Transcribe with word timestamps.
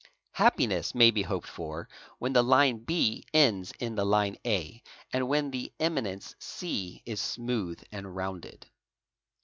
Happiness 0.31 0.95
may 0.95 1.11
be 1.11 1.21
hoped 1.21 1.47
for 1.47 1.87
when 2.17 2.33
the 2.33 2.43
line 2.43 2.79
B 2.79 3.23
ends 3.35 3.71
in 3.77 3.93
the 3.93 4.03
line 4.03 4.35
A 4.43 4.81
and 5.13 5.27
when 5.27 5.51
the 5.51 5.71
emi 5.79 6.01
nence 6.07 6.33
C 6.39 7.03
issmooth 7.05 7.83
and 7.91 8.15
rounded. 8.15 8.65